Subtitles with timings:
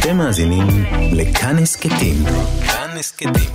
[0.00, 0.66] אתם מאזינים
[1.12, 2.16] לכאן הסכתים.
[2.66, 3.50] כאן הסכתים.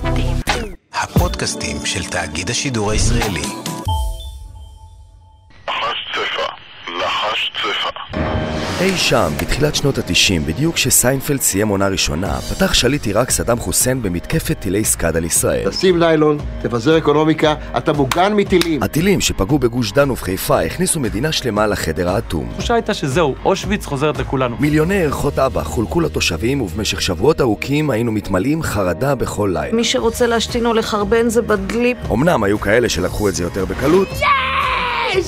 [0.92, 3.42] הפודקאסטים של תאגיד השידור הישראלי.
[5.68, 6.48] לחש צפה,
[6.88, 7.95] לחש צפה.
[8.80, 14.02] אי שם, בתחילת שנות ה-90, בדיוק כשסיינפלד סיים עונה ראשונה, פתח שליט עיראק סדאם חוסיין
[14.02, 15.70] במתקפת טילי סקאד על ישראל.
[15.70, 18.82] תשים ניילון, תפזר אקונומיקה, אתה מוגן מטילים.
[18.82, 22.48] הטילים שפגעו בגוש דן ובחיפה הכניסו מדינה שלמה לחדר האטום.
[22.50, 24.56] התחושה הייתה שזהו, אושוויץ חוזרת לכולנו.
[24.60, 29.76] מיליוני ערכות אב"א חולקו לתושבים, ובמשך שבועות ארוכים היינו מתמלאים חרדה בכל לילה.
[29.76, 31.98] מי שרוצה להשתין או לחרבן זה בדליפ.
[32.12, 34.08] אמנם היו כאלה שלקחו את זה יותר בקלות,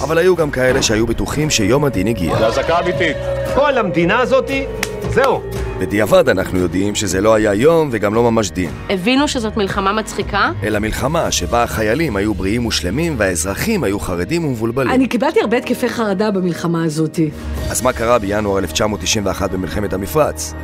[0.03, 2.37] אבל היו גם כאלה שהיו בטוחים שיום הדין הגיע.
[2.37, 3.17] אזעקה אמיתית.
[3.55, 4.65] כל המדינה הזאתי,
[5.11, 5.43] זהו.
[5.79, 10.51] בדיעבד אנחנו יודעים שזה לא היה יום וגם לא ממש דין, הבינו שזאת מלחמה מצחיקה?
[10.63, 14.91] אלא מלחמה שבה החיילים היו בריאים ושלמים והאזרחים היו חרדים ומבולבלים.
[14.91, 17.31] אני קיבלתי הרבה התקפי חרדה במלחמה הזאתי.
[17.71, 20.55] אז מה קרה בינואר 1991 במלחמת המפרץ?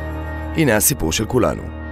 [0.55, 1.84] הנה הסיפור של כולנו.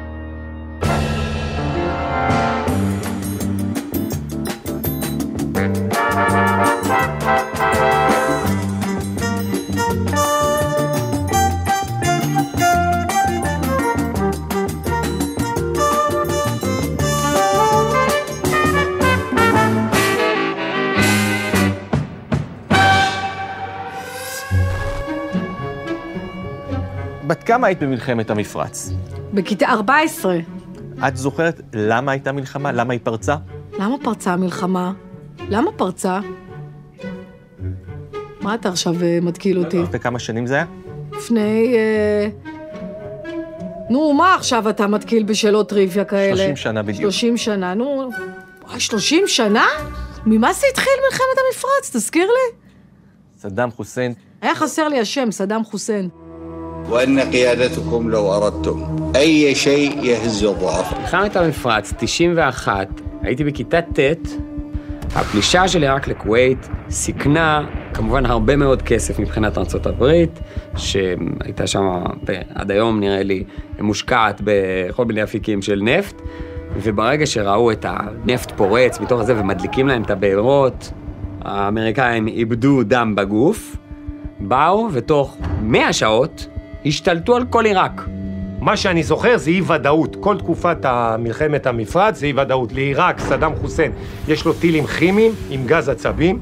[27.33, 28.89] בת כמה היית במלחמת המפרץ?
[29.33, 30.37] בכיתה 14.
[31.07, 32.71] את זוכרת למה הייתה מלחמה?
[32.71, 33.35] למה היא פרצה?
[33.79, 34.93] למה פרצה המלחמה?
[35.49, 36.19] למה פרצה?
[38.41, 39.79] מה אתה עכשיו אה, מתקיל אותי?
[39.79, 40.65] לפני כמה שנים זה היה?
[41.11, 41.75] לפני...
[41.75, 42.29] אה,
[43.89, 46.37] נו, מה עכשיו אתה מתקיל בשאלות טריוויה כאלה?
[46.37, 47.11] 30 שנה בדיוק.
[47.11, 48.09] 30 שנה, נו...
[48.67, 49.65] וואי, 30 שנה?
[50.25, 51.95] ממה זה התחיל מלחמת המפרץ?
[51.95, 52.57] תזכיר לי.
[53.37, 54.13] סדאם חוסיין.
[54.41, 56.09] היה חסר לי השם, סדאם חוסיין.
[56.88, 58.82] وأن قيادتكم لو أردتم
[59.16, 62.88] أي شيء يهز الضعف מלחמת המפרץ, 91,
[63.22, 63.98] הייתי בכיתה ט',
[65.14, 70.24] הפלישה של עיראק לכווית סיכנה כמובן הרבה מאוד כסף מבחינת ארה"ב,
[70.76, 72.02] שהייתה שם
[72.54, 73.44] עד היום נראה לי
[73.80, 76.22] מושקעת בכל מיני אפיקים של נפט,
[76.82, 80.92] וברגע שראו את הנפט פורץ מתוך זה ומדליקים להם את הבארות,
[81.42, 83.76] האמריקאים איבדו דם בגוף,
[84.40, 86.48] באו ותוך 100 שעות
[86.85, 88.01] השתלטו על כל עיראק.
[88.59, 90.17] מה שאני זוכר זה אי-ודאות.
[90.19, 90.77] כל תקופת
[91.19, 92.73] מלחמת המפרץ זה אי-ודאות.
[92.73, 93.91] לעיראק, סדאם חוסיין,
[94.27, 96.39] יש לו טילים כימיים עם גז עצבים,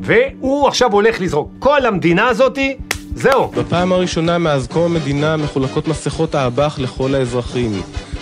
[0.00, 1.50] והוא עכשיו הולך לזרוק.
[1.58, 2.76] כל המדינה הזאתי,
[3.14, 3.48] זהו.
[3.48, 7.72] בפעם הראשונה מאז קום המדינה מחולקות מסכות האב"ח לכל האזרחים.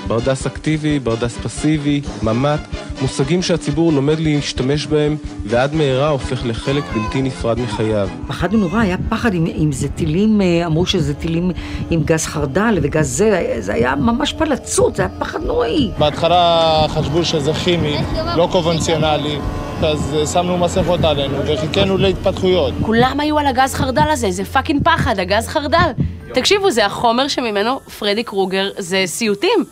[0.06, 7.22] ברדס אקטיבי, ברדס פסיבי, ממ"ט, מושגים שהציבור לומד להשתמש בהם, ועד מהרה הופך לחלק בלתי
[7.22, 8.08] נפרד מחייו.
[8.28, 11.50] פחדנו נורא, היה פחד אם, אם זה טילים, אה, אמרו שזה טילים
[11.90, 15.90] עם גז חרדל וגז זה, זה היה ממש פלצות, זה היה פחד נוראי.
[15.98, 17.96] בהתחלה חשבו שזה כימי,
[18.36, 19.38] לא קונבנציונלי,
[19.82, 22.74] אז אה, שמנו מסכות עלינו וחיכינו להתפתחויות.
[22.82, 25.90] כולם היו על הגז חרדל הזה, זה fucking פחד, הגז חרדל.
[26.34, 29.64] תקשיבו, זה החומר שממנו פרדי קרוגר זה סיוטים.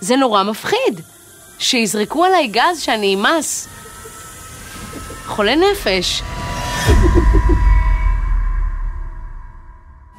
[0.00, 1.00] זה נורא מפחיד.
[1.64, 3.68] שיזרקו עליי גז שאני אמס.
[5.26, 6.22] חולה נפש.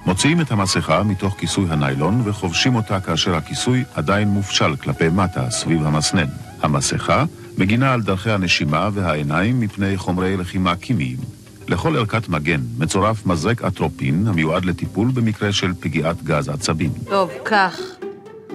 [0.06, 5.86] מוציאים את המסכה מתוך כיסוי הניילון וחובשים אותה כאשר הכיסוי עדיין מופשל כלפי מטה סביב
[5.86, 6.28] המסנן.
[6.62, 7.24] המסכה
[7.58, 11.18] מגינה על דרכי הנשימה והעיניים מפני חומרי לחימה כימיים.
[11.68, 16.92] לכל ערכת מגן מצורף מזרק אטרופין המיועד לטיפול במקרה של פגיעת גז עצבים.
[17.10, 17.80] טוב, כך.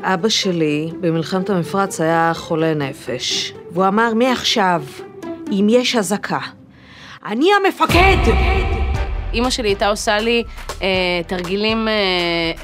[0.02, 4.82] אבא שלי במלחמת המפרץ היה חולה נפש, והוא אמר, מעכשיו,
[5.50, 6.38] אם יש אזעקה,
[7.26, 8.16] אני המפקד!
[9.32, 10.44] אימא שלי הייתה עושה לי
[10.82, 10.88] אה,
[11.26, 11.92] תרגילים אה,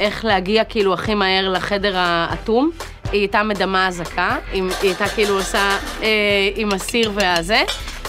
[0.01, 2.71] איך להגיע כאילו הכי מהר לחדר האטום.
[3.13, 6.09] היא הייתה מדמה אזעקה, היא הייתה כאילו עושה אה,
[6.57, 7.63] עם הסיר והזה.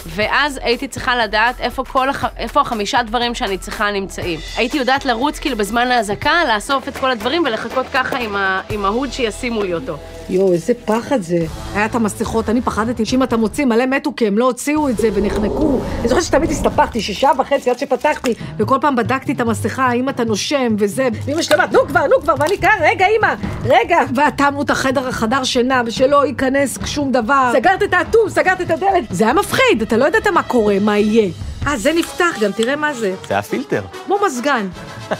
[0.08, 2.24] ואז הייתי צריכה לדעת איפה, כל הח...
[2.36, 4.40] איפה החמישה דברים שאני צריכה נמצאים.
[4.56, 8.60] הייתי יודעת לרוץ כאילו בזמן האזעקה, לאסוף את כל הדברים ולחכות ככה עם, ה...
[8.70, 9.98] עם ההוד שישימו לי אותו.
[10.30, 11.46] יואו, איזה פחד זה.
[11.74, 14.98] היה את המסכות, אני פחדתי שאם אתה מוציא, מלא מתו כי הם לא הוציאו את
[14.98, 15.80] זה ונחנקו.
[16.00, 20.24] אני זוכרת שתמיד הסתפחתי, שישה וחצי עד שפתחתי, וכל פעם בדקתי את המסכה, האם אתה
[20.24, 21.08] נושם וזה.
[21.24, 23.34] ואמא שלי אמרת, נו כבר, נו כבר, ואני כאן, רגע, אמא,
[23.64, 23.98] רגע.
[24.14, 27.50] ואטמנו את החדר, החדר שינה, ושלא ייכנס שום דבר.
[27.52, 29.04] סגרת את האטום, סגרת את הדלת.
[29.10, 31.30] זה היה מפחיד, אתה לא ידעת מה קורה, מה יהיה.
[31.66, 33.14] אה, זה נפתח גם, תראה מה זה.
[33.28, 33.82] זה הפילטר.
[34.06, 34.68] כמו מזגן.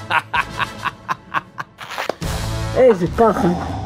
[2.77, 3.78] איזה פחד.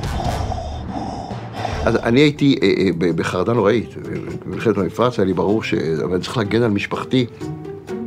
[1.85, 3.95] אז אני הייתי אה, אה, בחרדה נוראית,
[4.47, 7.27] במלחמת המפרץ היה לי ברור שאני צריך להגן על משפחתי.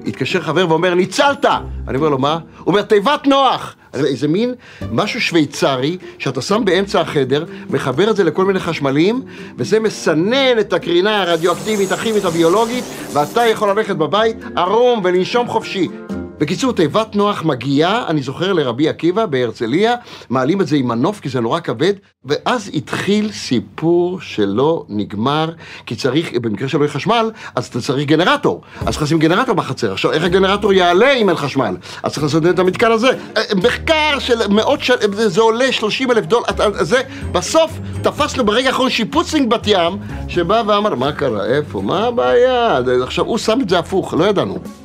[0.07, 1.45] התקשר חבר ואומר, ניצלת!
[1.87, 2.33] אני אומר לו, מה?
[2.33, 3.75] הוא אומר, תיבת נוח!
[3.93, 4.53] איזה מין
[4.91, 9.21] משהו שוויצרי, שאתה שם באמצע החדר, מחבר את זה לכל מיני חשמלים,
[9.57, 12.83] וזה מסנן את הקרינה הרדיואקטיבית, הכימית, הביולוגית,
[13.13, 15.87] ואתה יכול ללכת בבית ערום ולנשום חופשי.
[16.37, 19.95] בקיצור, תיבת נוח מגיעה, אני זוכר לרבי עקיבא בהרצליה,
[20.29, 21.93] מעלים את זה עם מנוף כי זה נורא כבד,
[22.25, 25.51] ואז התחיל סיפור שלא נגמר,
[25.85, 28.61] כי צריך, במקרה שלא יהיה חשמל, אז אתה צריך גנרטור.
[28.79, 29.91] אז צריך לשים גנרטור בחצר.
[29.91, 31.77] עכשיו, איך הגנרטור יעלה אם אין חשמל?
[32.03, 33.09] אז צריך לעשות את המתקן הזה.
[33.37, 34.93] אה, מחקר של מאות של...
[35.11, 36.45] זה עולה 30 אלף דולר,
[36.81, 37.71] זה, בסוף
[38.01, 39.97] תפסנו ברגע האחרון שיפוצניק בת ים,
[40.27, 42.79] שבא ואמר, מה קרה, איפה, מה הבעיה?
[43.03, 44.84] עכשיו, הוא שם את זה הפוך, לא ידענו.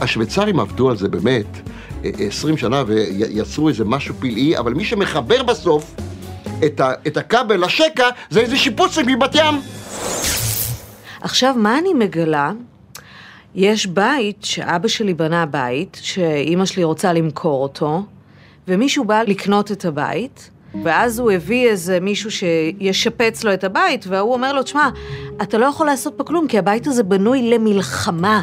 [0.00, 1.46] השוויצרים עבדו על זה באמת
[2.02, 5.94] 20 שנה ויצרו איזה משהו פלאי, אבל מי שמחבר בסוף
[7.06, 9.54] את, הכבל לשקע זה איזה שיפוצניק מבת ים.
[11.20, 12.52] עכשיו, מה אני מגלה?
[13.54, 18.02] יש בית שאבא שלי בנה בית, שאימא שלי רוצה למכור אותו,
[18.68, 20.50] ומישהו בא לקנות את הבית,
[20.84, 24.88] ואז הוא הביא איזה מישהו שישפץ לו את הבית, והוא אומר לו, תשמע,
[25.42, 28.42] אתה לא יכול לעשות פה כלום, כי הבית הזה בנוי למלחמה.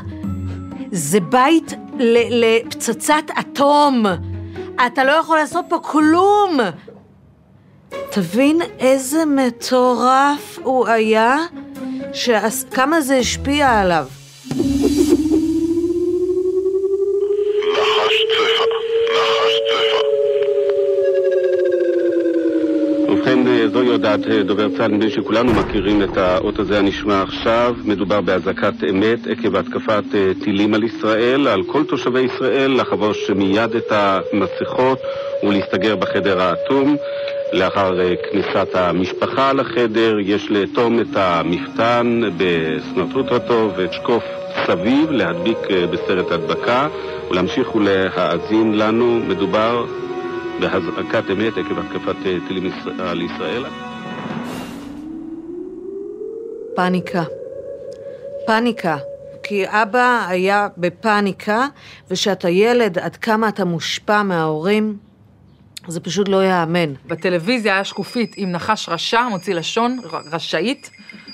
[0.96, 1.74] זה בית
[2.30, 4.06] לפצצת אטום.
[4.88, 6.60] אתה לא יכול לעשות פה כלום.
[8.10, 11.38] תבין איזה מטורף הוא היה,
[12.72, 14.06] כמה זה השפיע עליו.
[23.24, 27.76] ובכן, זוהי הודעת דובר צה"ל, נדמה לי שכולנו מכירים את האות הזה הנשמע עכשיו.
[27.86, 30.04] מדובר באזעקת אמת עקב התקפת
[30.44, 31.48] טילים על ישראל.
[31.48, 35.00] על כל תושבי ישראל לחבוש מיד את המסכות
[35.44, 36.96] ולהסתגר בחדר האטום.
[37.54, 38.00] לאחר
[38.32, 44.24] כניסת המשפחה לחדר יש לאטום את המפתן בסנטרוטרתו ושקוף
[44.68, 45.58] סביב, להדביק
[45.92, 46.88] בסרט הדבקה
[47.30, 49.20] ולהמשיך ולהאזין לנו.
[49.28, 49.86] מדובר
[50.60, 52.16] בהזעקת אמת עקב התקפת
[52.48, 53.66] טילים על ישראל.
[56.76, 57.24] פאניקה.
[58.48, 58.98] פאניקה.
[59.44, 61.68] כי אבא היה בפאניקה,
[62.12, 64.98] וכשאתה ילד, עד כמה אתה מושפע מההורים,
[65.88, 66.94] זה פשוט לא ייאמן.
[67.06, 70.00] בטלוויזיה היה שקופית עם נחש רשע, מוציא לשון,
[70.32, 70.90] רשאית,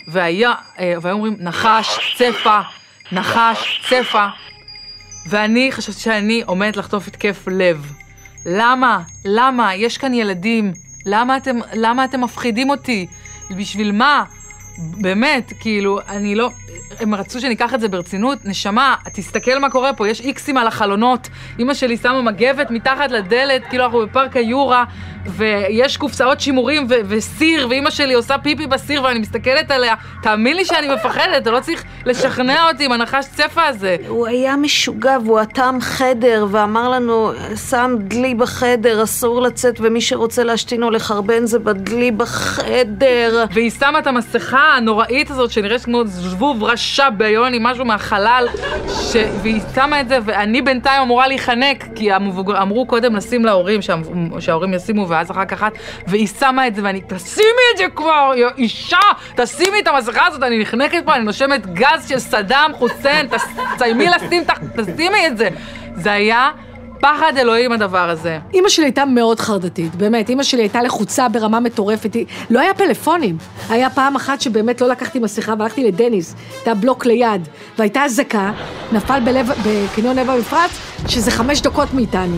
[0.07, 2.59] והיה, והיו אומרים נחש, צפה,
[3.11, 4.27] נחש, צפה,
[5.29, 7.91] ואני חשבתי שאני עומדת לחטוף התקף לב.
[8.45, 9.01] למה?
[9.25, 9.75] למה?
[9.75, 10.73] יש כאן ילדים.
[11.05, 13.07] למה אתם, למה אתם מפחידים אותי?
[13.51, 14.23] בשביל מה?
[14.77, 16.49] באמת, כאילו, אני לא...
[16.99, 18.45] הם רצו שניקח את זה ברצינות.
[18.45, 21.29] נשמה, תסתכל מה קורה פה, יש איקסים על החלונות.
[21.59, 24.85] אמא שלי שמה מגבת מתחת לדלת, כאילו אנחנו בפארק היורה,
[25.25, 29.95] ויש קופסאות שימורים ו- וסיר, ואמא שלי עושה פיפי בסיר ואני מסתכלת עליה.
[30.23, 33.95] תאמין לי שאני מפחדת, אתה לא צריך לשכנע אותי עם הנחש צפה הזה.
[34.07, 37.31] הוא היה משוגע והוא אטם חדר ואמר לנו,
[37.69, 43.45] שם דלי בחדר, אסור לצאת, ומי שרוצה להשתין או לחרבן זה בדלי בחדר.
[43.53, 48.47] והיא שמה את המסכה הנוראית הזאת שנראית כמו זבוב רשע ביוני, משהו מהחלל,
[48.87, 49.15] ש...
[49.41, 52.61] והיא שמה את זה, ואני בינתיים אמורה להיחנק, כי המבוגר...
[52.61, 53.95] אמרו קודם לשים להורים, שה...
[54.39, 55.73] שההורים ישימו, ואז אחר כך את,
[56.07, 58.97] והיא שמה את זה, ואני, תשימי את זה כבר, יא אישה,
[59.35, 63.27] תשימי את המסכה הזאת, אני נחנקת פה, אני נושמת גז של סדאם חוסיין,
[63.75, 64.43] תסיימי לשים,
[64.75, 65.49] תשימי את זה.
[65.95, 66.49] זה היה...
[67.01, 68.39] פחד אלוהים הדבר הזה.
[68.53, 72.15] אימא שלי הייתה מאוד חרדתית, באמת, אימא שלי הייתה לחוצה ברמה מטורפת,
[72.49, 73.37] לא היה פלאפונים.
[73.69, 77.47] היה פעם אחת שבאמת לא לקחתי מסכה והלכתי לדניס, הייתה בלוק ליד,
[77.77, 78.51] והייתה אזעקה,
[78.91, 80.71] נפל בלב, בקניון לב המפרץ,
[81.07, 82.37] שזה חמש דקות מאיתנו.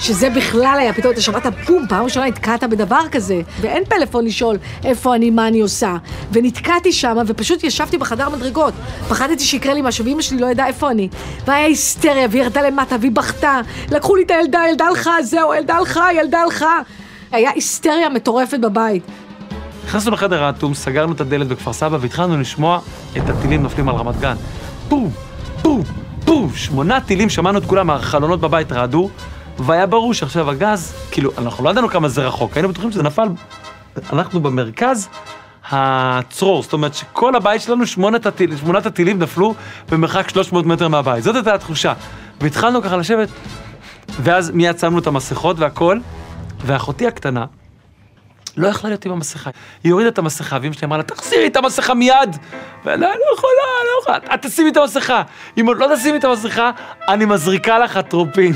[0.00, 4.56] שזה בכלל היה, פתאום אתה שמעת בום, פעם ראשונה נתקעת בדבר כזה, ואין פלאפון לשאול
[4.84, 5.96] איפה אני, מה אני עושה.
[6.32, 8.74] ונתקעתי שם, ופשוט ישבתי בחדר מדרגות.
[9.08, 11.08] פחדתי שיקרה לי משהו, ואימא שלי לא ידעה איפה אני.
[11.46, 13.60] והיה היסטריה, והיא ירדה למטה, והיא בכתה.
[13.90, 16.78] לקחו לי את הילדה, ילדה הלכה, זהו, ילדה הלכה, ילדה הלכה.
[17.32, 19.02] היה היסטריה מטורפת בבית.
[19.86, 22.80] נכנסנו לחדר האטום, סגרנו את הדלת בכפר סבא, והתחלנו לשמוע
[23.16, 24.34] את הטילים נופלים על רמת גן.
[24.88, 25.10] בום,
[25.62, 25.82] בום,
[26.24, 29.10] בום, שמונה טילים, שמענו את כולם, החלונות בבית רעדו.
[29.58, 33.28] והיה ברור שעכשיו הגז, כאילו, אנחנו לא ידענו כמה זה רחוק, היינו בטוחים שזה נפל,
[34.12, 35.08] אנחנו במרכז
[35.70, 39.54] הצרור, זאת אומרת שכל הבית שלנו, שמונת, הטיל, שמונת הטילים נפלו
[39.90, 41.92] במרחק 300 מטר מהבית, זאת הייתה התחושה.
[42.40, 43.28] והתחלנו ככה לשבת,
[44.22, 45.98] ואז מיד שמנו את המסכות והכל,
[46.64, 47.44] ואחותי הקטנה,
[48.56, 49.50] לא יכלה להיות עם המסכה.
[49.84, 52.36] היא הורידה את המסכה, ואמא שלי אמרה לה, תחזירי את המסכה מיד!
[52.84, 53.52] ואני לא יכולה,
[53.84, 55.22] לא יכולה, את תשימי את המסכה.
[55.60, 56.70] אם עוד לא תשימי את המסכה,
[57.08, 58.52] אני מזריקה לך אטרופין.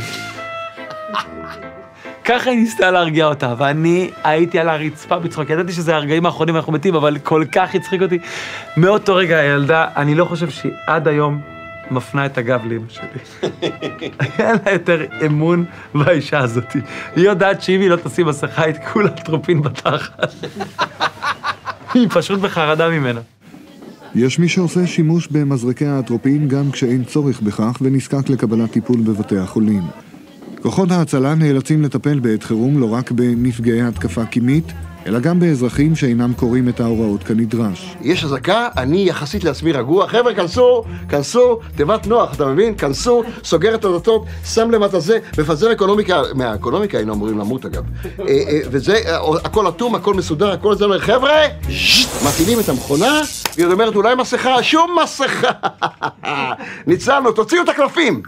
[2.25, 6.73] ככה היא ניסתה להרגיע אותה, ואני הייתי על הרצפה בצחוק, ידעתי שזה הרגעים האחרונים ואנחנו
[6.73, 8.19] מתים, אבל כל כך הצחיק אותי.
[8.76, 11.40] מאותו רגע הילדה, אני לא חושב שהיא עד היום
[11.90, 13.49] מפנה את הגב לאמא שלי.
[14.38, 15.64] היה לה יותר אמון
[15.95, 16.73] באישה הזאת.
[17.16, 20.35] היא יודעת שאם היא לא תשים מסכה, היא כולה טרופין בתחת.
[21.95, 23.21] היא פשוט בחרדה ממנה.
[24.14, 29.83] יש מי שעושה שימוש במזרקי האטרופין גם כשאין צורך בכך ונזקק לקבלת טיפול בבתי החולים.
[30.62, 34.64] כוחות ההצלה נאלצים לטפל בעת חירום לא רק בנפגעי התקפה קימית,
[35.07, 37.97] אלא גם באזרחים שאינם קוראים את ההוראות כנדרש.
[38.00, 40.09] יש אזעקה, אני יחסית לעצמי רגוע.
[40.09, 42.75] חבר'ה, כנסו, כנסו, תיבת נוח, אתה מבין?
[42.75, 47.83] כנסו, סוגר את הדלתות, שם למטה זה, מפזר אקונומיקה, מהאקונומיקה היינו אמורים למות אגב.
[48.04, 51.42] אה, אה, וזה, אה, הכל אטום, הכל מסודר, הכל זה אומר, חבר'ה,
[52.26, 53.21] מפעילים את המכונה,
[53.57, 55.50] והיא אומרת, אולי מסכה, שום מסכה.
[56.87, 58.23] ניצלנו, תוציאו את הקלפים.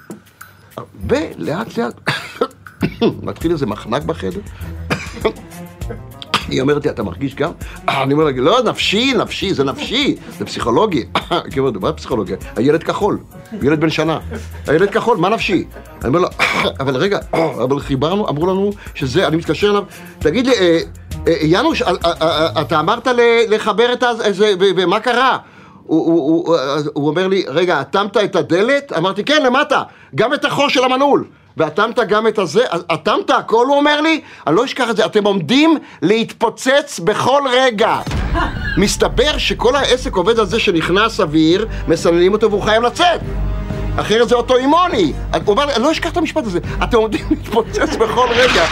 [1.08, 2.00] ולאט לאט
[3.22, 4.40] מתחיל איזה מחנק בחדר.
[6.48, 7.50] היא אומרת לי, אתה מרגיש גם?
[7.88, 11.04] אני אומר לה, לא, נפשי, נפשי, זה נפשי, זה פסיכולוגי.
[11.30, 12.36] היא אומרת, מה פסיכולוגיה?
[12.56, 13.18] הילד כחול,
[13.62, 14.18] ילד בן שנה.
[14.68, 15.64] הילד כחול, מה נפשי?
[16.02, 16.28] אני אומר לה,
[16.80, 19.84] אבל רגע, אבל חיברנו, אמרו לנו שזה, אני מתקשר אליו,
[20.18, 20.78] תגיד לי, אה,
[21.28, 23.08] אה, יאנוש, אה, אתה אמרת
[23.48, 25.38] לחבר את זה, ומה קרה?
[25.86, 28.92] הוא אומר לי, רגע, אטמת את הדלת?
[28.96, 29.82] אמרתי, כן, למטה,
[30.14, 31.24] גם את החור של המנעול.
[31.56, 35.24] ואטמת גם את הזה, אטמת הכל, הוא אומר לי, אני לא אשכח את זה, אתם
[35.24, 37.98] עומדים להתפוצץ בכל רגע.
[38.82, 43.20] מסתבר שכל העסק עובד על זה שנכנס אוויר, מסננים אותו והוא חייב לצאת.
[43.96, 45.12] אחרת זה אוטואימוני.
[45.32, 48.64] הוא אומר אני לא אשכח את המשפט הזה, אתם עומדים להתפוצץ בכל רגע.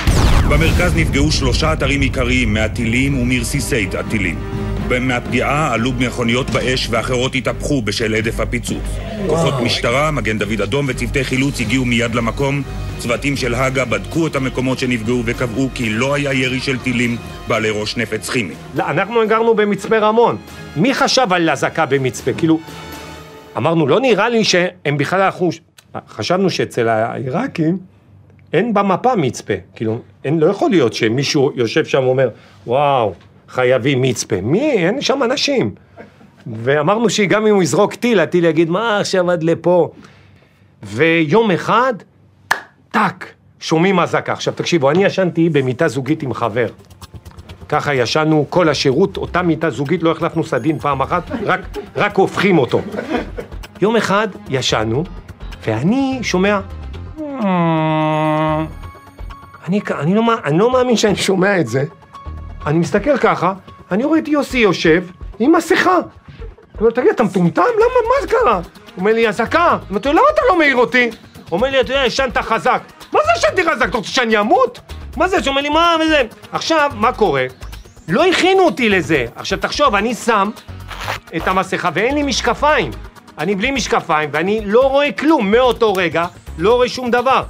[0.49, 4.62] במרכז נפגעו שלושה אתרים עיקריים מהטילים ומרסיסי הטילים.
[5.01, 8.83] מהפגיעה עלו מכוניות באש ואחרות התהפכו בשל הדף הפיצוץ.
[9.27, 12.63] כוחות משטרה, מגן דוד אדום וצוותי חילוץ הגיעו מיד למקום.
[12.99, 17.17] צוותים של הג"א בדקו את המקומות שנפגעו וקבעו כי לא היה ירי של טילים
[17.49, 18.55] בעלי ראש נפץ כימי.
[18.79, 20.37] אנחנו גרנו במצפה רמון.
[20.77, 22.33] מי חשב על אזעקה במצפה?
[22.33, 22.61] כאילו,
[23.57, 25.51] אמרנו, לא נראה לי שהם בכלל הלכו...
[26.09, 27.79] חשבנו שאצל העיראקים
[28.53, 29.55] אין במפה מצפה.
[29.75, 32.29] כאילו, אין, לא יכול להיות שמישהו יושב שם ואומר,
[32.67, 33.15] וואו,
[33.53, 34.41] חייבים מצפה.
[34.43, 34.73] מי?
[34.73, 35.75] אין שם אנשים.
[36.47, 39.91] ואמרנו שגם אם הוא יזרוק טיל, הטיל יגיד, מה עכשיו עד לפה?
[40.83, 41.95] ויום אחד,
[42.91, 43.27] טאק,
[43.61, 44.33] שומעים אזעקה.
[44.33, 46.67] עכשיו תקשיבו, אני ישנתי במיטה זוגית עם חבר.
[47.69, 51.61] ככה ישנו כל השירות, אותה מיטה זוגית, לא החלפנו סדין פעם אחת, רק,
[51.97, 52.81] רק הופכים אותו.
[53.81, 55.05] יום אחד ישנו,
[55.67, 56.61] ואני שומע...
[59.69, 61.85] אני, אני, לא, אני לא מאמין שאני שומע את זה.
[62.67, 63.53] אני מסתכל ככה,
[63.91, 65.05] אני רואה את יוסי יושב
[65.39, 65.97] עם מסכה.
[65.99, 67.63] אני אומר, תגיד, אתה מטומטם?
[67.63, 68.55] למה, מה זה קרה?
[68.55, 68.63] הוא
[68.97, 69.79] אומר לי, אזעקה.
[69.91, 71.05] אמרתי לו, למה אתה לא מעיר אותי?
[71.05, 72.83] הוא אומר לי, אתה יודע, ישנת חזק.
[73.13, 73.89] מה זה ישנתי חזק?
[73.89, 74.81] אתה רוצה שאני אמות?
[75.17, 75.37] מה זה?
[75.37, 76.23] הוא אומר לי, מה וזה?
[76.53, 77.47] עכשיו, מה קורה?
[78.09, 79.27] לא הכינו אותי לזה.
[79.37, 80.51] עכשיו, תחשוב, אני שם
[81.37, 82.91] את המסכה ואין לי משקפיים.
[83.39, 86.27] אני בלי משקפיים ואני לא רואה כלום מאותו רגע,
[86.59, 87.43] לא רואה שום דבר.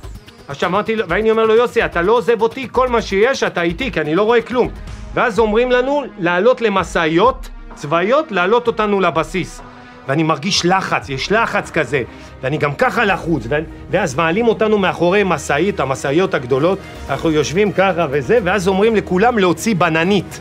[0.48, 3.92] עכשיו אמרתי, ואני אומר לו, יוסי, אתה לא עוזב אותי, כל מה שיש, אתה איתי,
[3.92, 4.68] כי אני לא רואה כלום.
[5.14, 9.60] ואז אומרים לנו לעלות למשאיות צבאיות, להעלות אותנו לבסיס.
[10.08, 12.02] ואני מרגיש לחץ, יש לחץ כזה,
[12.42, 13.54] ואני גם ככה לחוץ, ו...
[13.90, 16.78] ואז מעלים אותנו מאחורי משאית, המשאיות הגדולות,
[17.10, 20.40] אנחנו יושבים ככה וזה, ואז אומרים לכולם להוציא בננית.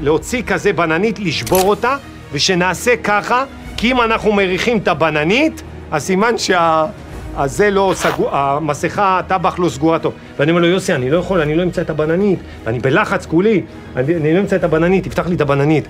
[0.00, 1.96] להוציא כזה בננית, לשבור אותה,
[2.32, 3.44] ושנעשה ככה,
[3.76, 6.86] כי אם אנחנו מריחים את הבננית, אז סימן שה...
[7.36, 10.12] אז זה לא סגור, המסכה, הטבח לא סגורה טוב.
[10.38, 13.62] ואני אומר לו, יוסי, אני לא יכול, אני לא אמצא את הבננית, אני בלחץ כולי,
[13.96, 15.84] אני, אני לא אמצא את הבננית, תפתח לי את הבננית.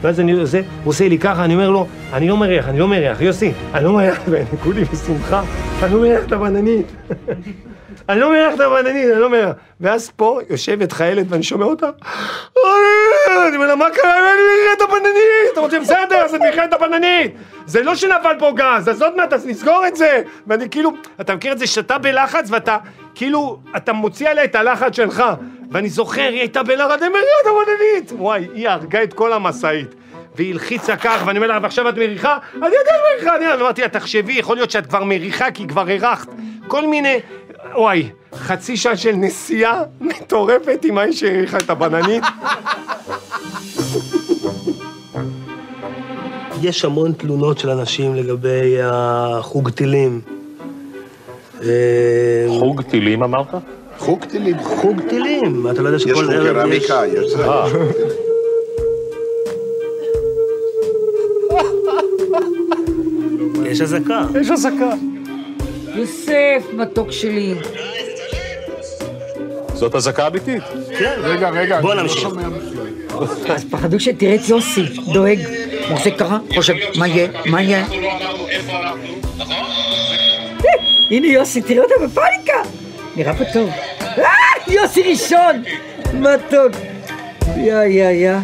[0.00, 2.88] ואז אני עושה, הוא עושה לי ככה, אני אומר לו, אני לא מריח, אני לא
[2.88, 5.42] מריח, יוסי, אני לא מריח, ואני כולי בשמחה,
[5.82, 6.86] אני לא מריח את הבננית.
[8.10, 9.50] אני לא מריח את הבננית, אני לא מריח.
[9.80, 11.90] ואז פה יושבת חיילת ואני שומע אותה,
[13.48, 15.52] אני אומר לה, מה קרה אני מריח את הבננית?
[15.52, 17.34] אתה רוצה בסדר, אז אני מריח את הבננית.
[17.66, 20.22] זה לא שנפל פה גז, אז עוד מעט, אז נסגור את זה.
[20.46, 22.76] ואני כאילו, אתה מכיר את זה שאתה בלחץ ואתה,
[23.14, 25.24] כאילו, אתה מוציא עליה את הלחץ שלך.
[25.70, 28.12] ואני זוכר, היא הייתה בלחץ, אני מריח את הבננית.
[28.20, 29.94] וואי, היא הרגה את כל המשאית.
[30.34, 32.38] והיא הלחיצה כך, ואני אומר לה, ועכשיו את מריחה?
[32.54, 36.28] אני יודע מריחה, אני אמרתי לה, תחשבי, יכול להיות שאת כבר מריחה כי כבר הרחת.
[36.68, 37.20] כל מיני,
[37.74, 42.24] וואי, חצי שעה של נסיעה מטורפת עם האיש שהריחה את הבננית.
[46.62, 50.20] יש המון תלונות של אנשים לגבי החוג טילים.
[52.48, 53.54] חוג טילים אמרת?
[53.98, 54.58] חוג טילים.
[54.58, 56.86] חוג טילים, אתה לא יודע שכל יש חוג ערב יש...
[56.86, 57.44] קרמיקה, יש זה.
[57.46, 57.66] אה.
[63.66, 64.26] יש אזעקה.
[64.40, 64.90] יש אזעקה.
[65.94, 67.54] יוסף, מתוק שלי.
[69.74, 70.62] זאת אזעקה אמיתית.
[70.98, 71.14] כן.
[71.22, 71.80] רגע, רגע.
[71.80, 72.28] בוא לא נמשיך.
[73.48, 74.82] אז פחדו שתראה את יוסי,
[75.12, 75.38] דואג,
[75.90, 77.86] עושה ככה, חושב, מה יהיה, מה יהיה?
[81.10, 82.52] הנה יוסי, תראה אותה בפאניקה!
[83.16, 83.70] נראה פה טוב.
[84.00, 84.24] אה,
[84.72, 85.62] יוסי ראשון!
[86.14, 86.72] מתוק.
[87.56, 88.38] יא יא יא.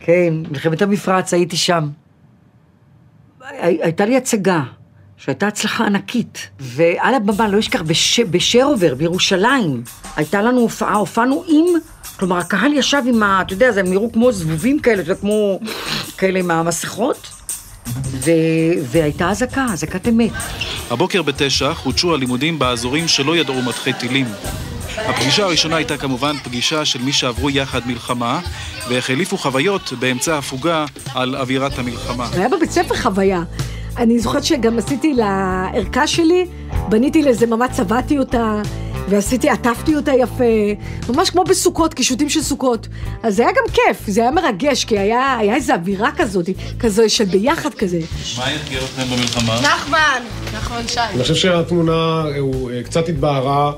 [0.00, 1.88] כן, מלחמת המפרץ, הייתי שם.
[3.50, 4.60] הי- הייתה לי הצגה,
[5.18, 6.48] שהייתה הצלחה ענקית.
[6.60, 9.82] ועל הבמה, לא אשכח, בש, בשרובר, בירושלים,
[10.16, 11.64] הייתה לנו הופעה, הופענו עם,
[12.16, 13.42] כלומר, הקהל ישב עם ה...
[13.46, 15.60] אתה יודע, זה הם נראו כמו זבובים כאלה, אתה יודע, כמו
[16.18, 17.26] כאלה עם המסכות,
[17.96, 18.30] ו,
[18.82, 20.32] והייתה אזעקה, אזעקת אמת.
[20.90, 24.26] הבוקר בתשע חודשו הלימודים באזורים שלא ידעו מטחי טילים.
[24.96, 28.40] הפגישה הראשונה הייתה כמובן פגישה של מי שעברו יחד מלחמה,
[28.88, 30.84] והחליפו חוויות באמצע הפוגה
[31.14, 32.28] על אווירת המלחמה.
[32.32, 33.42] היה בבית ספר חוויה.
[33.98, 36.46] אני זוכרת שגם עשיתי לערכה שלי,
[36.88, 38.62] בניתי לזה ממש, צבעתי אותה,
[39.08, 40.44] ועשיתי, עטפתי אותה יפה,
[41.08, 42.88] ממש כמו בסוכות, קישוטים של סוכות.
[43.22, 46.46] אז זה היה גם כיף, זה היה מרגש, כי היה, היה איזו אווירה כזאת,
[46.80, 47.98] כזו של ביחד כזה.
[48.38, 49.60] מה הרגיע אתכם במלחמה?
[49.60, 50.22] נחמן!
[50.54, 51.00] נחמן שי.
[51.00, 53.72] אני חושב שהתמונה הוא אה, קצת התבהרה, אה,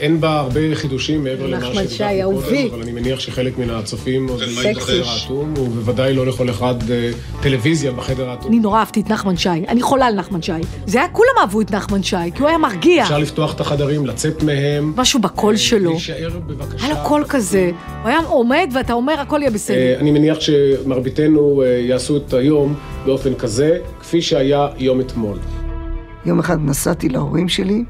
[0.00, 2.40] אין בה הרבה חידושים מעבר למה שדיברנו.
[2.42, 4.68] קודם, אבל אני מניח שחלק מן הצופים עוד סקסי.
[4.68, 7.10] היו בחדר האטום, ובוודאי לא לכל אחד אה,
[7.42, 8.48] טלוויזיה בחדר האטום.
[8.48, 10.52] אני נורא אהבתי את נחמן שי, אני חולה על נחמן שי.
[10.86, 13.02] זה היה, כולם אהבו את נחמן שי, כי הוא היה מרגיע.
[13.02, 14.92] אפשר לפתוח את החדרים, לצאת מהם.
[14.96, 15.90] משהו בקול שלו.
[15.90, 16.86] להישאר בבקשה.
[16.86, 17.70] היה לו קול כזה.
[18.02, 19.96] הוא היה עומד ואתה אומר, הכל יהיה אה, בסדר.
[20.00, 22.74] אני מניח שמרביתנו אה, יעשו את היום
[23.06, 25.38] באופן כזה, כפי שהיה יום אתמול.
[26.26, 27.84] יום אחד נסעתי להורים שלי,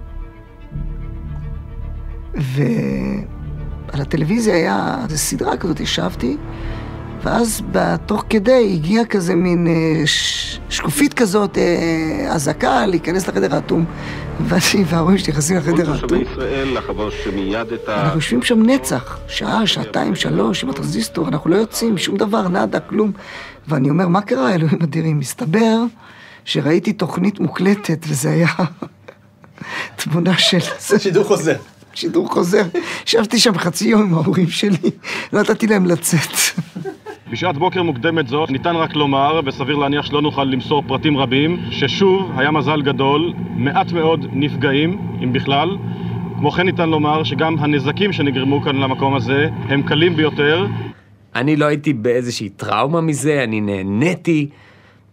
[2.35, 6.37] ועל הטלוויזיה היה איזו סדרה כזאת, ישבתי,
[7.23, 7.63] ואז
[8.07, 10.59] תוך כדי הגיע כזה מין אה, ש...
[10.69, 13.85] שקופית כזאת, אה, אזעקה, להיכנס לחדר האטום.
[14.41, 16.09] ואני וההורים שלי נכנסים לחדר כל האטום.
[16.09, 18.03] תושבי ישראל לחבוש מיד את ה...
[18.03, 22.81] אנחנו יושבים שם נצח, שעה, שעתיים, שלוש, עם הטרנזיסטור, אנחנו לא יוצאים, שום דבר, נאדה,
[22.81, 23.13] כלום.
[23.69, 25.19] ואני אומר, מה קרה, אלוהים אדירים?
[25.19, 25.79] מסתבר
[26.45, 28.49] שראיתי תוכנית מוקלטת, וזה היה
[29.97, 30.59] תמונה של...
[30.99, 31.57] שידור חוזר.
[31.95, 32.63] שידור חוזר.
[33.07, 34.91] ישבתי שם חצי יום עם ההורים שלי,
[35.33, 36.31] לא נתתי להם לצאת.
[37.33, 42.31] בשעת בוקר מוקדמת זאת ניתן רק לומר, וסביר להניח שלא נוכל למסור פרטים רבים, ששוב
[42.37, 45.69] היה מזל גדול, מעט מאוד נפגעים, אם בכלל.
[46.39, 50.67] כמו כן ניתן לומר שגם הנזקים שנגרמו כאן למקום הזה הם קלים ביותר.
[51.35, 54.49] אני לא הייתי באיזושהי טראומה מזה, אני נהניתי.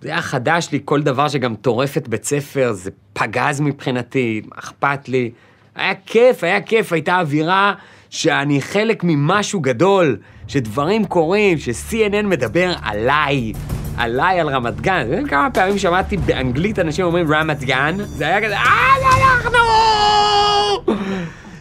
[0.02, 5.10] זה היה חדש לי, כל דבר שגם טורף את בית ספר, זה פגז מבחינתי, אכפת
[5.10, 5.32] לי.
[5.80, 7.74] היה כיף, היה כיף, הייתה אווירה
[8.10, 13.54] שאני חלק ממשהו גדול, שדברים קורים, ש-CNN מדבר עליי,
[13.98, 15.02] עליי, על רמת גן.
[15.08, 17.96] אתה יודע כמה פעמים שמעתי באנגלית אנשים אומרים רמת גן?
[18.00, 19.60] זה היה כזה, אה, זה אנחנו!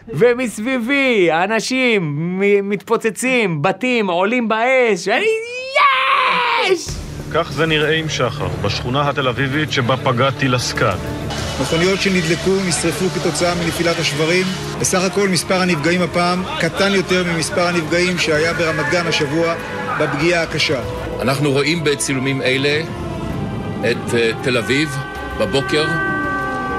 [0.09, 5.27] ומסביבי, אנשים מתפוצצים, בתים עולים באש, ואני,
[6.71, 6.89] יש!
[7.33, 10.99] כך זה נראה עם שחר, בשכונה התל אביבית שבה פגע טיל הסקאד.
[11.61, 14.47] מכוניות שנדלקו נשרפו כתוצאה מנפילת השברים.
[14.81, 19.55] בסך הכל מספר הנפגעים הפעם קטן יותר ממספר הנפגעים שהיה ברמת גן השבוע
[20.01, 20.81] בפגיעה הקשה.
[21.21, 22.83] אנחנו רואים בצילומים אלה
[23.81, 24.97] את אה, תל אביב
[25.41, 25.85] בבוקר,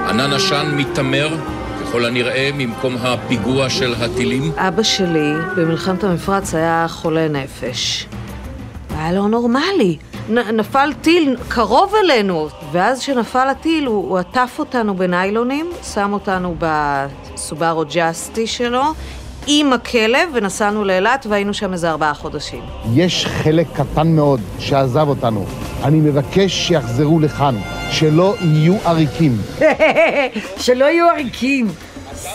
[0.08, 1.36] ענן עשן מיתמר,
[1.80, 4.52] ככל הנראה ממקום הפיגוע של הטילים.
[4.56, 8.06] אבא שלי במלחמת המפרץ היה חולה נפש.
[8.96, 9.96] היה לא נורמלי.
[10.30, 16.54] נ- נפל טיל קרוב אלינו, ואז כשנפל הטיל הוא, הוא עטף אותנו בניילונים, שם אותנו
[16.58, 18.82] בסובארו ג'אסטי שלו,
[19.46, 22.60] עם הכלב, ונסענו לאילת והיינו שם איזה ארבעה חודשים.
[22.94, 25.44] יש חלק קטן מאוד שעזב אותנו.
[25.84, 27.54] אני מבקש שיחזרו לכאן,
[27.90, 29.36] שלא יהיו עריקים.
[30.64, 31.68] שלא יהיו עריקים.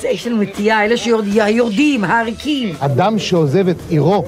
[0.01, 2.75] זה, יש לנו נטייה, אלה שיורדים, העריקים.
[2.79, 4.25] אדם שעוזב את עירו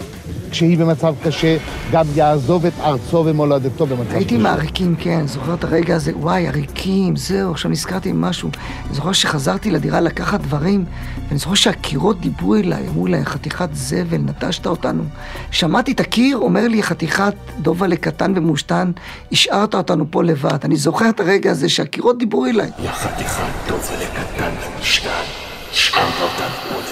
[0.51, 1.57] כשהיא במצב קשה,
[1.91, 4.17] גם יעזוב את ארצו ומולדתו במצב קשה.
[4.17, 8.49] הייתי עם העריקים, כן, זוכר את הרגע הזה, וואי, עריקים, זהו, עכשיו נזכרתי במשהו.
[8.85, 10.85] אני זוכר שחזרתי לדירה לקחת דברים,
[11.27, 15.03] ואני זוכר שהקירות דיברו אליי, אמרו לי, חתיכת זבל, נטשת אותנו.
[15.51, 18.91] שמעתי את הקיר, אומר לי, חתיכת דובלה קטן ומושתן,
[19.31, 20.57] השארת אותנו פה לבד.
[20.63, 22.69] אני זוכר את הרגע הזה שהקירות דיברו אליי.
[22.83, 25.23] יא חתיכת דובלה קטן ומושתן,
[25.71, 26.86] השארת אותנו פה לבד.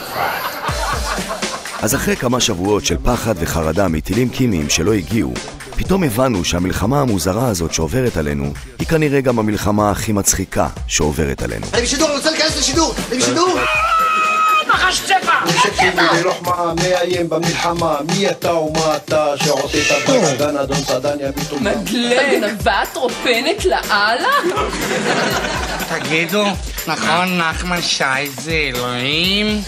[1.82, 5.34] אז אחרי כמה שבועות של פחד וחרדה מטילים כימיים שלא הגיעו,
[5.76, 11.68] פתאום הבנו שהמלחמה המוזרה הזאת שעוברת עלינו, היא כנראה גם המלחמה הכי מצחיקה שעוברת עלינו.
[11.74, 12.94] אני בשידור, אני רוצה להיכנס לשידור!
[13.12, 13.60] אני בשידור!
[14.70, 15.52] נחש צבע!
[15.64, 19.88] שקט ולוחמה מאיים במלחמה מי אתה ומה אתה שעוטית
[20.36, 24.30] בגן אדון סדן ימית ומה מדלן, גנבת טרופנת לאללה?
[25.90, 26.46] תגידו,
[26.88, 29.62] נכון נחמן שי זה אלוהים?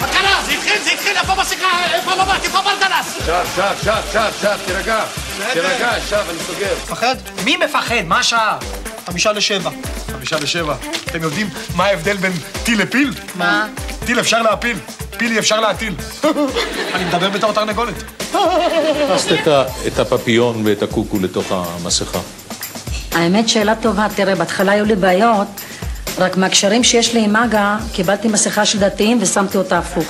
[0.00, 0.42] מה קרה?
[0.46, 1.94] זה התחיל, זה התחיל, איפה המסכה?
[1.94, 2.44] איפה המבט?
[2.44, 3.16] איפה הברדלס?
[3.26, 5.04] שב, שב, שב, שב, שב, תירגע.
[5.52, 6.74] תירגע, עכשיו, אני סוגר.
[6.82, 7.14] מפחד?
[7.44, 8.02] מי מפחד?
[8.06, 8.58] מה השעה?
[9.06, 9.70] חמישה לשבע.
[10.12, 10.74] חמישה לשבע.
[11.04, 12.32] אתם יודעים מה ההבדל בין
[12.64, 13.12] טיל לפיל?
[13.34, 13.66] מה?
[14.06, 14.76] טיל אפשר להפיל,
[15.16, 15.94] פיל אי אפשר להטיל.
[16.94, 17.94] אני מדבר בתור תרנגולת.
[18.30, 19.48] הכנסת
[19.86, 22.18] את הפפיון ואת הקוקו לתוך המסכה.
[23.12, 24.06] האמת, שאלה טובה.
[24.14, 25.48] תראה, בהתחלה היו לי בעיות,
[26.18, 30.04] רק מהקשרים שיש לי עם מגה, קיבלתי מסכה של דתיים ושמתי אותה הפוך.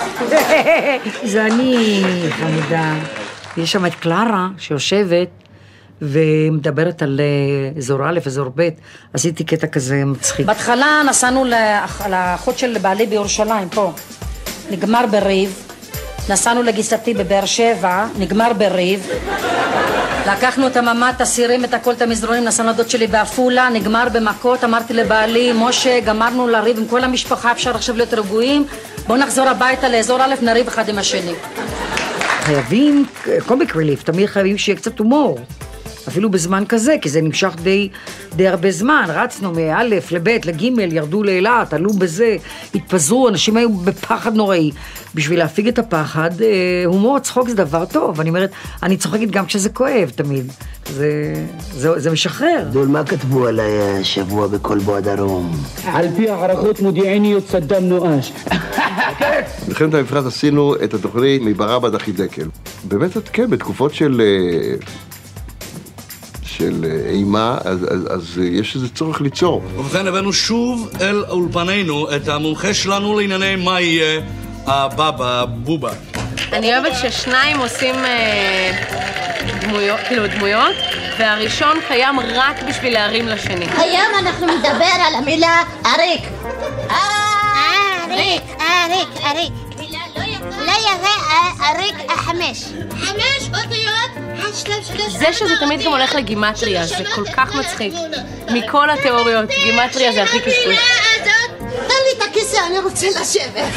[1.32, 2.94] זה אני, חמודה.
[3.56, 5.28] יש שם את קלרה שיושבת
[6.02, 8.68] ומדברת על אה, אזור א', אזור ב',
[9.14, 10.46] עשיתי קטע כזה מצחיק.
[10.46, 13.92] בהתחלה נסענו לאח- לאחות של בעלי בירושלים, פה.
[14.70, 15.62] נגמר בריב.
[16.30, 19.08] נסענו לגיסתי בבאר שבע, נגמר בריב.
[20.32, 24.94] לקחנו את הממ"ט, הסירים, את הכל, את המזרונים, נסענו לדוד שלי בעפולה, נגמר במכות, אמרתי
[24.94, 28.66] לבעלי, משה, גמרנו לריב עם כל המשפחה, אפשר עכשיו להיות רגועים,
[29.06, 31.32] בואו נחזור הביתה לאזור א', נריב אחד עם השני.
[32.40, 33.06] חייבים
[33.46, 35.38] קומיק ריליף, תמיד חייבים שיהיה קצת הומור.
[36.08, 37.88] אפילו בזמן כזה, כי זה נמשך די,
[38.36, 39.04] די הרבה זמן.
[39.08, 42.36] רצנו מא' לב' לג', ירדו לאילת, עלו בזה,
[42.74, 44.70] התפזרו, אנשים היו בפחד נוראי.
[45.14, 48.20] בשביל להפיג את הפחד, אה, הומור, צחוק זה דבר טוב.
[48.20, 48.50] אני אומרת,
[48.82, 50.52] אני צוחקת גם כשזה כואב תמיד.
[50.86, 51.34] זה,
[51.72, 52.64] זה, זה משחרר.
[52.72, 55.52] דול, מה כתבו עליי השבוע בכל בוא הדרום?
[55.84, 58.32] על פי הערכות מודיעיניות סדאם נואש.
[59.68, 62.48] מלחמת המפרץ עשינו את התוכנית מברבא דחי דקל.
[62.84, 64.20] באמת, את כן, בתקופות של...
[66.58, 69.62] של אה, אימה, אז, אז, אז אה, יש איזה צורך ליצור.
[69.76, 74.20] ובכן, הבאנו שוב אל אולפנינו את המומחה שלנו לענייני מה יהיה
[74.66, 75.90] הבבא בובה.
[76.52, 78.72] אני אוהבת ששניים עושים אה,
[79.60, 80.76] דמויות, כאילו דמויות,
[81.18, 83.66] והראשון קיים רק בשביל להרים לשני.
[83.76, 86.22] היום אנחנו נדבר על המילה אריק.
[88.10, 89.67] אריק, אריק, אריק.
[90.56, 92.64] לא יפה, אריק חמש.
[92.90, 95.12] חמש אותיות, השלב שלוש.
[95.12, 97.92] זה שזה תמיד גם הולך לגימטריה, זה כל כך מצחיק.
[98.50, 100.76] מכל התיאוריות, גימטריה זה הכי קשקוש.
[101.58, 103.72] תן לי את הכיסא, אני רוצה לשבת.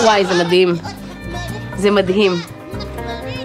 [0.00, 0.74] וואי, זה מדהים.
[1.76, 2.42] זה מדהים.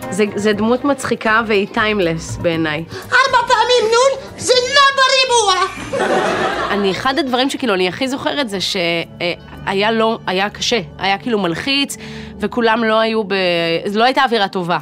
[0.09, 2.83] זה, זה דמות מצחיקה והיא טיימלס בעיניי.
[2.91, 6.58] ארבע פעמים נון, זה לא בריבוע.
[6.69, 11.97] אני, אחד הדברים שכאילו אני הכי זוכרת זה שהיה לא, היה קשה, היה כאילו מלחיץ,
[12.39, 13.33] וכולם לא היו ב...
[13.93, 14.77] לא הייתה אווירה טובה.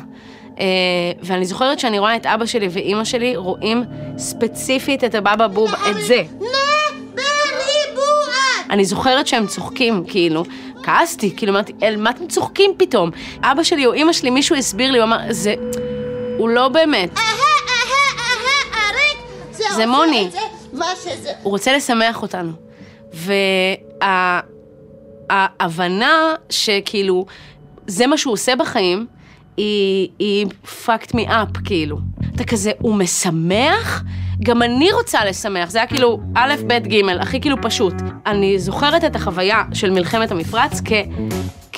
[0.59, 0.65] אה,
[1.23, 3.83] ואני זוכרת שאני רואה את אבא שלי ואימא שלי רואים
[4.17, 6.21] ספציפית את הבבא בוב, את זה.
[8.69, 10.43] אני זוכרת שהם צוחקים, כאילו,
[10.83, 13.11] כעסתי, כאילו, אמרתי, אל מה אתם צוחקים פתאום?
[13.43, 15.55] אבא שלי או אימא שלי, מישהו הסביר לי, הוא אמר, זה...
[16.37, 17.19] הוא לא באמת.
[19.75, 20.29] זה מוני.
[20.73, 21.31] מה שזה.
[21.43, 22.51] הוא רוצה לשמח אותנו.
[25.29, 27.25] וההבנה שכאילו,
[27.87, 29.05] זה מה שהוא עושה בחיים,
[29.57, 30.45] היא, היא
[30.85, 31.97] fucked me up, כאילו.
[32.35, 34.03] אתה כזה, הוא משמח?
[34.43, 35.69] גם אני רוצה לשמח.
[35.69, 37.93] זה היה כאילו א', ב', ג', הכי כאילו פשוט.
[38.25, 40.91] אני זוכרת את החוויה של מלחמת המפרץ כ...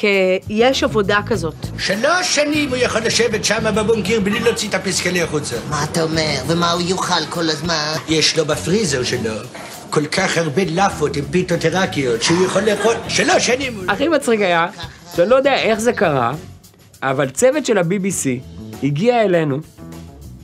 [0.01, 0.05] כ...
[0.49, 1.55] יש עבודה כזאת.
[1.77, 5.55] שלוש שנים הוא יכול לשבת שם בבונקר בלי להוציא את הפסקלי החוצה.
[5.69, 6.35] מה אתה אומר?
[6.47, 7.93] ומה הוא יאכל כל הזמן?
[8.09, 9.31] יש לו בפריזר שלו
[9.89, 13.89] כל כך הרבה לאפות עם פיתות עיראקיות שהוא יכול לאכול שלוש שנים.
[13.89, 14.67] הכי מצחיק היה,
[15.15, 16.33] שאני לא יודע איך זה קרה,
[17.03, 18.27] אבל צוות של ה-BBC
[18.83, 19.57] הגיע אלינו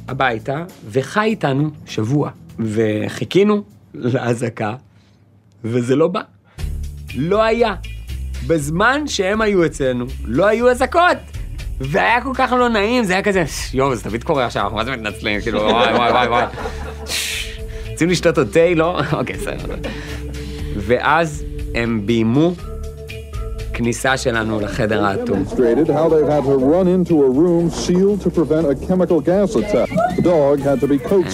[0.07, 2.29] הביתה וחי איתנו שבוע.
[2.59, 3.63] וחיכינו
[3.93, 4.75] לאזעקה,
[5.63, 6.21] וזה לא בא.
[7.15, 7.73] לא היה.
[8.47, 11.17] בזמן שהם היו אצלנו, לא היו אזעקות.
[11.79, 13.43] והיה כל כך לא נעים, זה היה כזה,
[13.73, 16.45] יואו, זה תמיד קורה עכשיו, אנחנו מה זה מתנצלים, כאילו, וואי, וואי, וואי, וואי.
[17.91, 18.99] רוצים לשתות עוד תה, לא?
[19.19, 19.75] אוקיי, בסדר.
[20.77, 21.43] ואז
[21.75, 22.53] הם ביימו
[23.73, 25.43] כניסה שלנו לחדר האטום.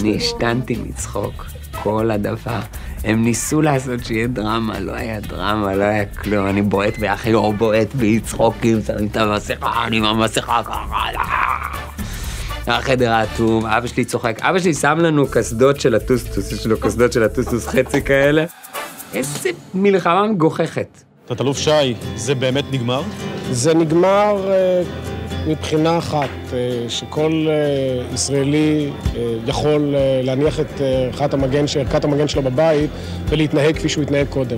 [0.02, 2.60] אני השתנתי מצחוק כל הדבר.
[3.04, 6.48] הם ניסו לעשות שיהיה דרמה, לא היה דרמה, לא היה כלום.
[6.48, 11.10] אני בועט באחי, הוא בועט בי צחוקים, שמים את המסכה, אני עם המסכה ככה.
[12.67, 14.39] החדר האטום, אבא שלי צוחק.
[14.41, 18.46] אבא שלי שם לנו קסדות של הטוסטוס, יש לו קסדות של הטוסטוס חצי כאלה.
[19.13, 21.04] איזה מלחמה מגוחכת.
[21.26, 23.02] תת-אלוף שי, זה באמת נגמר?
[23.52, 24.84] זה נגמר אה,
[25.47, 32.41] מבחינה אחת, אה, שכל אה, ישראלי אה, יכול להניח את ערכת המגן, ערכת המגן שלו
[32.41, 32.89] בבית
[33.30, 34.58] ולהתנהג כפי שהוא התנהג קודם.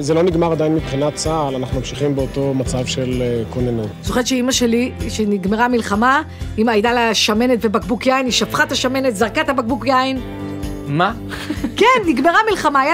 [0.00, 3.86] זה לא נגמר עדיין מבחינת צה"ל, אנחנו ממשיכים באותו מצב של כוננות.
[4.02, 6.22] זוכרת שאימא שלי, כשנגמרה המלחמה,
[6.58, 10.20] אמא הייתה לה שמנת ובקבוק יין, היא שפכה את השמנת, זרקה את הבקבוק יין.
[10.86, 11.12] מה?
[11.78, 12.38] כן, נגמרה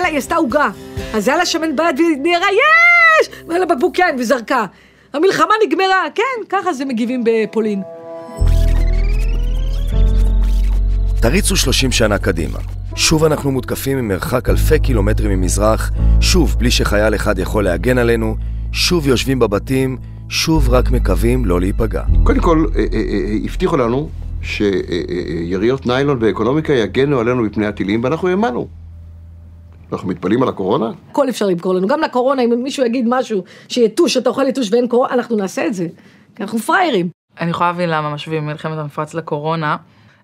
[0.02, 0.68] לה, היא עשתה עוגה.
[1.14, 3.28] אז היה לה שמן ביד והיא נהרה, יש!
[3.46, 4.66] והיה לה בקבוק יין וזרקה.
[5.12, 7.83] המלחמה נגמרה, כן, ככה זה מגיבים בפולין.
[11.23, 12.59] תריצו 30 שנה קדימה.
[12.96, 18.37] שוב אנחנו מותקפים ממרחק אלפי קילומטרים ממזרח, שוב בלי שחייל אחד יכול להגן עלינו,
[18.73, 19.96] שוב יושבים בבתים,
[20.29, 22.03] שוב רק מקווים לא להיפגע.
[22.25, 24.09] קודם כל, אה, אה, אה, הבטיחו לנו
[24.42, 28.80] שיריות ניילון באקונומיקה יגנו עלינו מפני הטילים, ואנחנו האמנו.
[29.92, 30.90] אנחנו מתפלאים על הקורונה?
[31.11, 34.88] הכל אפשר למכור לנו, גם לקורונה, אם מישהו יגיד משהו, שיתוש, אתה אוכל יתוש ואין
[34.88, 35.87] קורונה, אנחנו נעשה את זה.
[36.37, 37.09] כי אנחנו פראיירים.
[37.40, 39.76] אני יכולה להבין למה משווים מלחמת המפרץ לקורונה.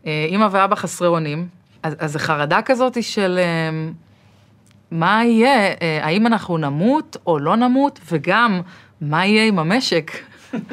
[0.06, 1.48] אה, אמא ואבא חסרי אונים,
[1.82, 3.88] אז, אז זה חרדה כזאת של אה,
[4.90, 8.60] מה יהיה, אה, האם אנחנו נמות או לא נמות, וגם
[9.00, 10.10] מה יהיה עם המשק.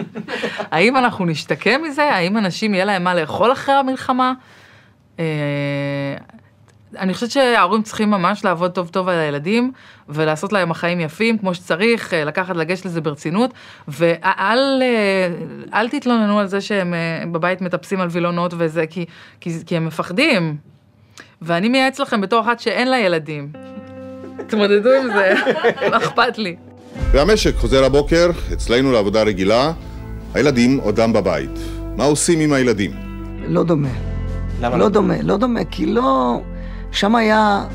[0.71, 2.03] האם אנחנו נשתקם מזה?
[2.03, 4.33] האם אנשים יהיה להם מה לאכול אחרי המלחמה?
[6.97, 9.71] אני חושבת שההורים צריכים ממש לעבוד טוב טוב על הילדים,
[10.09, 13.53] ולעשות להם החיים יפים כמו שצריך, אה, לקחת, לגשת לזה ברצינות,
[13.87, 15.27] ואל אה,
[15.73, 19.05] אל תתלוננו על זה שהם אה, בבית מטפסים על וילונות וזה, כי,
[19.39, 20.55] כי, כי הם מפחדים.
[21.41, 23.51] ואני מייעץ לכם בתור אחת שאין לה ילדים.
[24.37, 25.33] תתמודדו עם זה,
[25.91, 26.55] לא אכפת לי.
[27.11, 29.71] והמשק חוזר הבוקר, אצלנו לעבודה רגילה,
[30.33, 31.59] הילדים עודם בבית.
[31.97, 32.91] מה עושים עם הילדים?
[33.47, 33.89] לא דומה.
[34.61, 34.83] למה לא?
[34.83, 36.41] לא דומה, לא דומה, כי לא...
[36.93, 37.65] שם היה,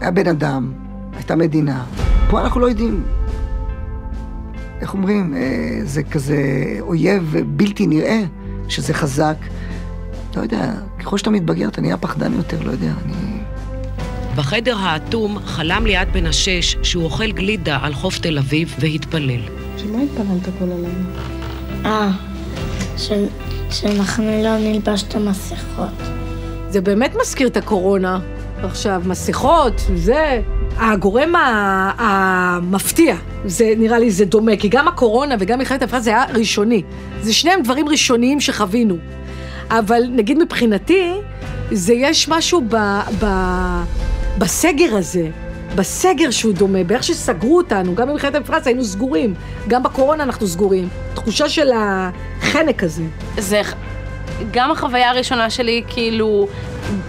[0.00, 0.72] היה בן אדם,
[1.16, 1.84] הייתה מדינה.
[2.30, 3.04] פה אנחנו לא יודעים.
[4.80, 5.34] איך אומרים?
[5.36, 6.36] אה, זה כזה
[6.80, 8.20] אויב בלתי נראה,
[8.68, 9.36] שזה חזק.
[10.36, 13.40] לא יודע, ככל שאתה מתבגר אתה נהיה פחדן יותר, לא יודע, אני...
[14.36, 19.40] בחדר האטום חלם ליאת בן השש שהוא אוכל גלידה על חוף תל אביב והתפלל.
[19.76, 20.88] שמה התפללת כל הלילה?
[21.84, 22.10] אה,
[23.70, 26.11] שאנחנו לא נלבש את המסכות.
[26.72, 28.20] זה באמת מזכיר את הקורונה.
[28.62, 30.40] עכשיו, מסכות, זה...
[30.76, 31.32] הגורם
[31.98, 36.82] המפתיע, זה נראה לי זה דומה, כי גם הקורונה וגם מלחמת המפרץ זה היה ראשוני.
[37.20, 38.96] זה שניהם דברים ראשוניים שחווינו.
[39.70, 41.12] אבל נגיד מבחינתי,
[41.72, 42.76] זה יש משהו ב,
[43.20, 43.26] ב,
[44.38, 45.28] בסגר הזה,
[45.76, 49.34] בסגר שהוא דומה, באיך שסגרו אותנו, גם במלחמת המפרץ היינו סגורים,
[49.68, 50.88] גם בקורונה אנחנו סגורים.
[51.14, 53.02] תחושה של החנק הזה.
[53.38, 53.60] זה
[54.50, 56.48] גם החוויה הראשונה שלי כאילו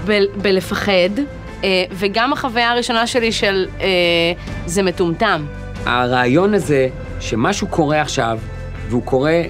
[0.06, 1.19] ב- בלפחד,
[1.63, 3.88] אה, וגם החוויה הראשונה שלי של אה,
[4.65, 5.46] זה מטומטם.
[5.86, 6.88] הרעיון הזה
[7.19, 8.39] שמשהו קורה עכשיו,
[8.89, 9.41] והוא קורה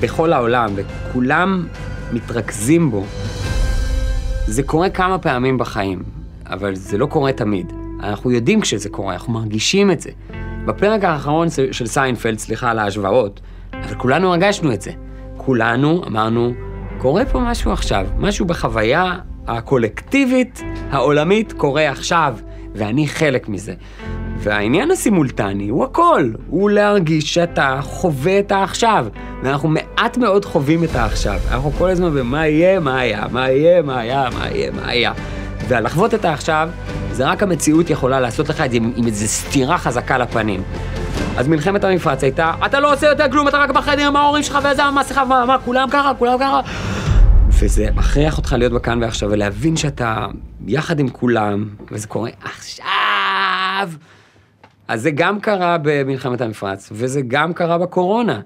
[0.00, 1.66] בכל העולם, וכולם
[2.12, 3.04] מתרכזים בו,
[4.46, 6.02] זה קורה כמה פעמים בחיים,
[6.46, 7.72] אבל זה לא קורה תמיד.
[8.02, 10.10] אנחנו יודעים כשזה קורה, אנחנו מרגישים את זה.
[10.64, 13.40] בפרק האחרון של סיינפלד, סליחה על ההשוואות,
[13.72, 14.90] אבל כולנו הרגשנו את זה.
[15.36, 16.52] כולנו אמרנו,
[17.02, 22.36] קורה פה משהו עכשיו, משהו בחוויה הקולקטיבית העולמית קורה עכשיו,
[22.74, 23.74] ואני חלק מזה.
[24.38, 29.06] והעניין הסימולטני הוא הכל, הוא להרגיש שאתה חווה את העכשיו.
[29.42, 31.38] ואנחנו מעט מאוד חווים את העכשיו.
[31.50, 35.12] אנחנו כל הזמן במה יהיה, מה היה, מה יהיה, מה היה, מה יהיה, מה היה.
[35.68, 36.68] ולחוות את העכשיו,
[37.12, 40.62] זה רק המציאות יכולה לעשות לך את זה עם, עם איזו סתירה חזקה לפנים.
[41.36, 44.58] אז מלחמת המפרץ הייתה, אתה לא עושה יותר כלום, אתה רק בחדר עם ההורים שלך
[44.72, 46.60] וזה המסכה, מה, מה, כולם ככה, כולם ככה.
[47.48, 50.26] וזה מכריח אותך להיות בכאן ועכשיו ולהבין שאתה
[50.66, 53.88] יחד עם כולם, וזה קורה עכשיו.
[54.88, 58.40] אז זה גם קרה במלחמת המפרץ, וזה גם קרה בקורונה.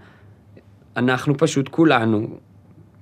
[0.97, 2.29] אנחנו פשוט כולנו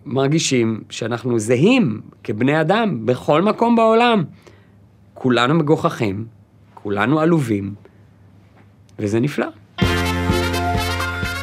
[0.06, 4.24] מרגישים שאנחנו זהים כבני אדם בכל מקום בעולם.
[5.14, 6.26] כולנו מגוחכים,
[6.74, 7.74] כולנו עלובים,
[8.98, 9.46] וזה נפלא.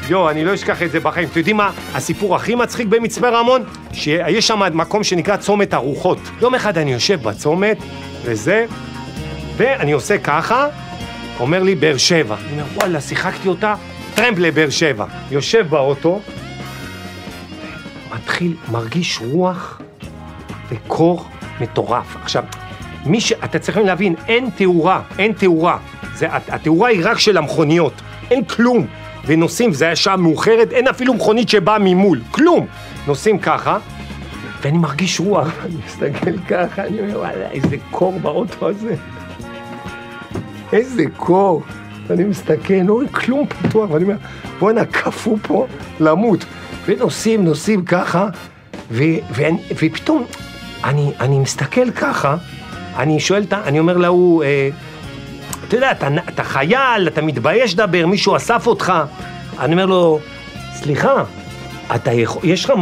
[0.09, 1.27] יואו, אני לא אשכח את זה בחיים.
[1.27, 3.63] אתם יודעים מה הסיפור הכי מצחיק במצפה רמון?
[3.93, 6.17] שיש שם מקום שנקרא צומת הרוחות.
[6.41, 7.77] יום אחד אני יושב בצומת,
[8.23, 8.65] וזה,
[9.57, 10.67] ואני עושה ככה,
[11.39, 12.35] אומר לי באר שבע.
[12.35, 13.75] אני אומר, וואלה, שיחקתי אותה,
[14.15, 15.05] טרמפ לבאר שבע.
[15.31, 16.21] יושב באוטו,
[18.15, 19.81] מתחיל, מרגיש רוח
[20.69, 21.25] וקור
[21.61, 22.15] מטורף.
[22.23, 22.43] עכשיו,
[23.05, 23.33] מי ש...
[23.33, 25.77] אתה צריכים להבין, אין תאורה, אין תאורה.
[26.15, 27.93] זה, התאורה היא רק של המכוניות,
[28.31, 28.87] אין כלום.
[29.25, 32.65] ונוסעים, זה היה שעה מאוחרת, אין אפילו מכונית שבאה ממול, כלום.
[33.07, 33.77] נוסעים ככה,
[34.61, 38.95] ואני מרגיש רוח, אני מסתכל ככה, אני אומר, וואלה, איזה קור באוטו הזה.
[40.73, 41.63] איזה קור.
[42.07, 44.15] ואני מסתכל, לא רואה כלום פתוח, ואני אומר,
[44.59, 45.67] בואנה, קפוא פה
[45.99, 46.45] למות.
[46.85, 48.27] ונוסעים, נוסעים ככה,
[48.91, 50.25] ו- ו- ופתאום
[50.83, 52.35] אני, אני מסתכל ככה,
[52.95, 54.69] אני שואל, אני אומר להוא, אה,
[55.67, 58.93] אתה יודע, אתה, אתה חייל, אתה מתבייש לדבר, מישהו אסף אותך.
[59.59, 60.19] אני אומר לו,
[60.73, 61.23] סליחה,
[61.95, 62.73] אתה יכול, יש לך...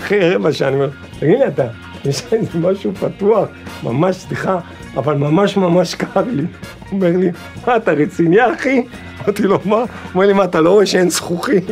[0.00, 1.66] אחרי רבע שעה אני אומר, תגיד לי אתה,
[2.04, 3.48] יש לך איזה משהו פתוח,
[3.82, 4.58] ממש, סליחה,
[4.96, 6.42] אבל ממש ממש קר לי.
[6.42, 6.48] הוא
[6.92, 7.30] אומר לי,
[7.66, 8.82] מה, אתה רציני אחי?
[9.24, 9.76] אמרתי לו, מה?
[9.76, 11.64] הוא אומר לי, מה, אתה לא רואה שאין זכוכית?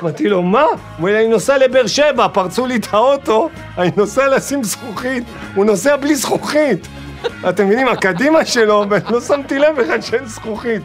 [0.03, 0.62] אמרתי לו, מה?
[0.62, 5.65] הוא אומר אני נוסע לבאר שבע, פרצו לי את האוטו, אני נוסע לשים זכוכית, הוא
[5.65, 6.88] נוסע בלי זכוכית.
[7.49, 10.83] אתם מבינים, הקדימה שלו, ולא שמתי לב בכלל שאין זכוכית.